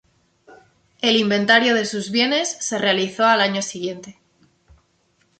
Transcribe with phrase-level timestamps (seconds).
[1.03, 4.19] El inventario de sus bienes se realizó al año siguiente.